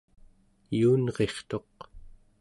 [0.79, 1.75] yuunrirtuq